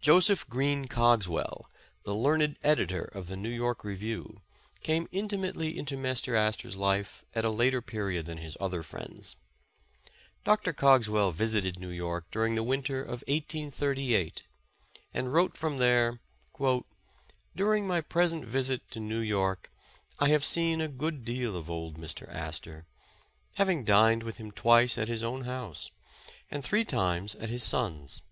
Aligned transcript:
Joseph 0.00 0.48
Green 0.48 0.86
Cogswell, 0.88 1.68
the 2.04 2.14
learned 2.14 2.56
editor 2.64 3.04
of 3.04 3.26
the 3.26 3.34
''New 3.34 3.54
York 3.54 3.84
Review," 3.84 4.40
came 4.82 5.06
intimately 5.12 5.76
into 5.76 5.98
Mr. 5.98 6.34
Astor 6.34 6.70
's 6.70 6.76
life 6.76 7.26
at 7.34 7.44
a 7.44 7.50
later 7.50 7.82
period 7.82 8.24
than 8.24 8.38
his 8.38 8.56
other 8.58 8.82
friends. 8.82 9.36
Dr. 10.44 10.72
Cogs 10.72 11.10
well 11.10 11.30
visited 11.30 11.78
New 11.78 11.90
York 11.90 12.24
during 12.30 12.54
the 12.54 12.62
winter 12.62 13.02
of 13.02 13.22
1838, 13.28 14.44
and 15.12 15.30
wrote 15.30 15.58
from 15.58 15.76
there:'' 15.76 16.20
During 17.54 17.86
my 17.86 18.00
present 18.00 18.46
visit 18.46 18.90
to 18.92 18.98
New 18.98 19.20
York, 19.20 19.70
I 20.18 20.28
have 20.30 20.42
seen 20.42 20.80
a 20.80 20.88
good 20.88 21.22
deal 21.22 21.54
of 21.54 21.70
old 21.70 21.98
Mr, 21.98 22.26
Astor, 22.34 22.86
having 23.56 23.84
dined 23.84 24.22
with 24.22 24.38
him 24.38 24.52
twice 24.52 24.96
at 24.96 25.08
his 25.08 25.22
own 25.22 25.44
house, 25.44 25.90
and 26.50 26.64
three 26.64 26.86
times 26.86 27.34
at 27.34 27.50
his 27.50 27.62
son's. 27.62 28.22